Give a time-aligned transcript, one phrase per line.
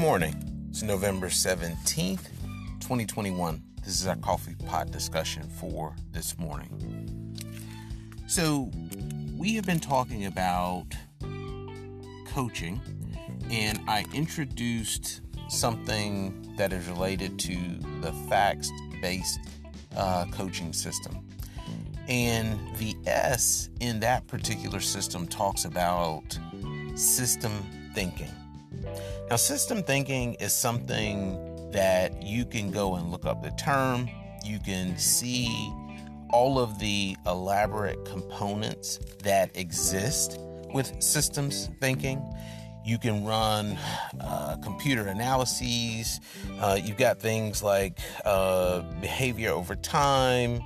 [0.00, 0.34] morning.
[0.70, 2.24] It's November 17th,
[2.80, 3.62] 2021.
[3.84, 7.36] This is our coffee pot discussion for this morning.
[8.26, 8.70] So,
[9.36, 10.86] we have been talking about
[12.28, 12.80] coaching,
[13.50, 15.20] and I introduced
[15.50, 17.56] something that is related to
[18.00, 18.70] the facts
[19.02, 19.38] based
[19.98, 21.28] uh, coaching system.
[22.08, 26.38] And the S in that particular system talks about
[26.94, 27.52] system
[27.94, 28.30] thinking.
[29.28, 34.08] Now, system thinking is something that you can go and look up the term,
[34.44, 35.48] you can see
[36.32, 40.38] all of the elaborate components that exist
[40.72, 42.22] with systems thinking.
[42.84, 43.78] You can run
[44.20, 46.20] uh, computer analyses.
[46.58, 50.60] Uh, you've got things like uh, behavior over time,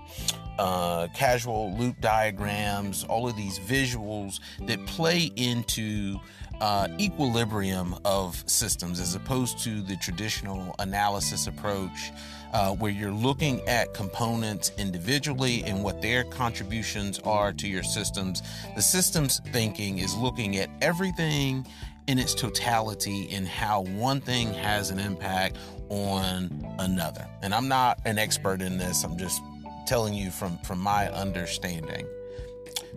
[0.59, 6.19] uh, causal loop diagrams, all of these visuals that play into
[6.61, 12.12] uh, equilibrium of systems as opposed to the traditional analysis approach
[12.53, 18.43] uh, where you're looking at components individually and what their contributions are to your systems.
[18.77, 21.67] The systems thinking is looking at everything
[22.06, 25.56] in its totality and how one thing has an impact
[25.89, 27.27] on another.
[27.43, 29.43] And I'm not an expert in this, I'm just
[29.87, 32.06] telling you from, from my understanding.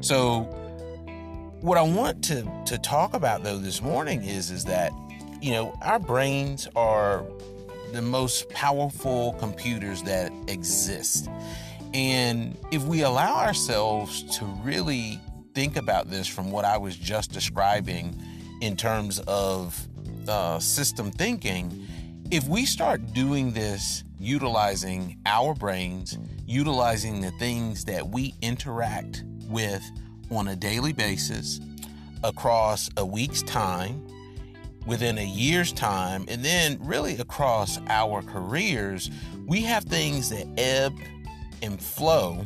[0.02, 0.67] So,
[1.68, 4.94] what I want to to talk about though this morning is is that
[5.42, 7.26] you know our brains are
[7.92, 11.30] the most powerful computers that exist.
[11.94, 15.20] And if we allow ourselves to really
[15.54, 18.18] think about this from what I was just describing
[18.62, 19.78] in terms of
[20.26, 21.86] uh, system thinking,
[22.32, 29.84] if we start doing this utilizing our brains, utilizing the things that we interact with
[30.32, 31.60] on a daily basis
[32.24, 34.06] across a week's time,
[34.86, 39.12] within a year's time, and then really across our careers,
[39.46, 40.94] we have things that ebb
[41.62, 42.46] and flow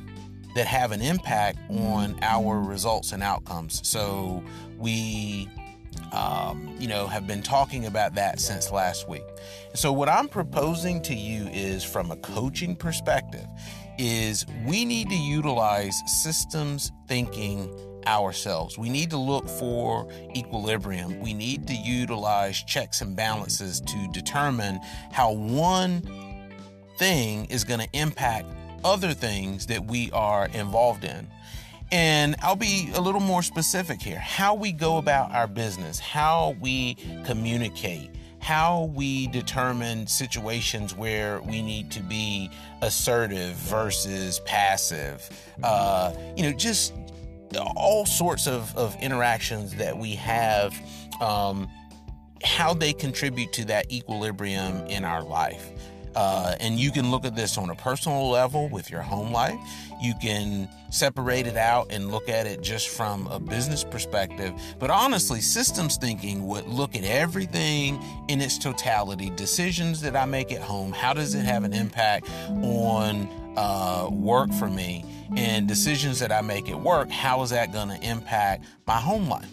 [0.55, 3.87] that have an impact on our results and outcomes.
[3.87, 4.43] So
[4.77, 5.47] we
[6.11, 9.23] um, you know, have been talking about that since last week.
[9.73, 13.45] So, what I'm proposing to you is from a coaching perspective,
[14.01, 17.69] is we need to utilize systems thinking
[18.07, 18.75] ourselves.
[18.75, 21.19] We need to look for equilibrium.
[21.19, 24.79] We need to utilize checks and balances to determine
[25.11, 26.01] how one
[26.97, 28.47] thing is going to impact
[28.83, 31.27] other things that we are involved in.
[31.91, 34.17] And I'll be a little more specific here.
[34.17, 36.95] How we go about our business, how we
[37.25, 38.09] communicate,
[38.41, 42.49] how we determine situations where we need to be
[42.81, 45.29] assertive versus passive.
[45.63, 46.93] Uh, you know, just
[47.75, 50.73] all sorts of, of interactions that we have,
[51.21, 51.69] um,
[52.43, 55.69] how they contribute to that equilibrium in our life.
[56.15, 59.59] Uh, and you can look at this on a personal level with your home life.
[60.01, 64.53] You can separate it out and look at it just from a business perspective.
[64.79, 70.51] But honestly, systems thinking would look at everything in its totality decisions that I make
[70.51, 70.91] at home.
[70.91, 75.05] How does it have an impact on uh, work for me?
[75.37, 79.29] And decisions that I make at work, how is that going to impact my home
[79.29, 79.49] life?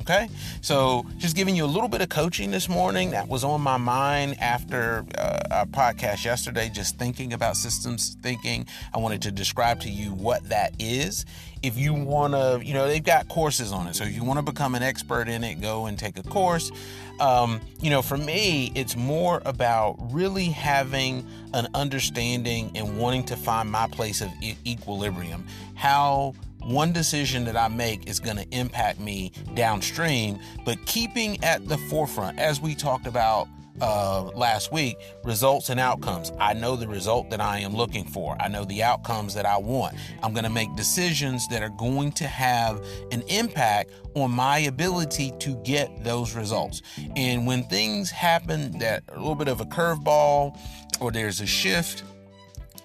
[0.00, 0.28] Okay,
[0.60, 3.78] so just giving you a little bit of coaching this morning that was on my
[3.78, 8.66] mind after uh, our podcast yesterday, just thinking about systems thinking.
[8.94, 11.24] I wanted to describe to you what that is.
[11.62, 13.96] If you want to, you know, they've got courses on it.
[13.96, 16.70] So if you want to become an expert in it, go and take a course.
[17.18, 23.36] Um, you know, for me, it's more about really having an understanding and wanting to
[23.36, 25.46] find my place of e- equilibrium.
[25.74, 26.34] How
[26.66, 31.78] one decision that I make is going to impact me downstream, but keeping at the
[31.78, 33.48] forefront, as we talked about
[33.80, 36.32] uh, last week, results and outcomes.
[36.40, 38.36] I know the result that I am looking for.
[38.40, 39.96] I know the outcomes that I want.
[40.22, 42.82] I'm going to make decisions that are going to have
[43.12, 46.82] an impact on my ability to get those results.
[47.16, 50.58] And when things happen that a little bit of a curveball
[51.00, 52.02] or there's a shift,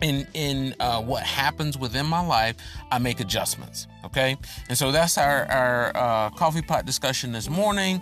[0.01, 2.55] in in uh, what happens within my life,
[2.91, 3.87] I make adjustments.
[4.05, 4.37] Okay,
[4.69, 8.01] and so that's our our uh, coffee pot discussion this morning.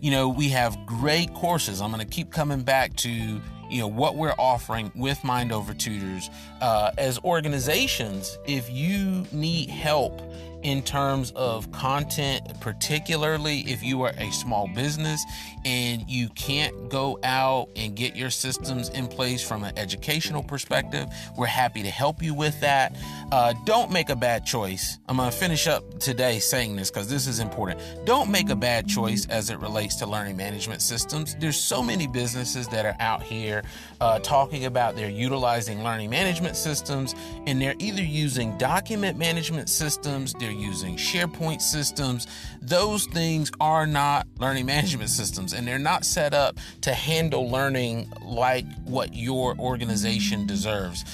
[0.00, 1.80] You know, we have great courses.
[1.80, 5.74] I'm going to keep coming back to you know what we're offering with Mind Over
[5.74, 6.30] Tutors
[6.60, 8.38] uh, as organizations.
[8.46, 10.20] If you need help
[10.66, 15.24] in terms of content, particularly if you are a small business
[15.64, 21.06] and you can't go out and get your systems in place from an educational perspective.
[21.38, 22.96] We're happy to help you with that.
[23.30, 24.98] Uh, don't make a bad choice.
[25.08, 27.80] I'm going to finish up today saying this because this is important.
[28.04, 31.36] Don't make a bad choice as it relates to learning management systems.
[31.36, 33.62] There's so many businesses that are out here
[34.00, 37.14] uh, talking about they're utilizing learning management systems
[37.46, 42.26] and they're either using document management systems, they're using SharePoint systems.
[42.60, 48.12] Those things are not learning management systems and they're not set up to handle learning
[48.22, 51.04] like what your organization deserves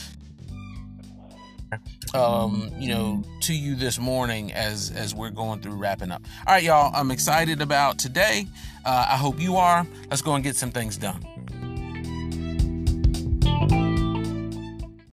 [2.14, 6.22] um, you know, to you this morning as as we're going through wrapping up.
[6.46, 6.94] All right, y'all.
[6.94, 8.46] I'm excited about today.
[8.84, 9.86] Uh, I hope you are.
[10.10, 11.24] Let's go and get some things done.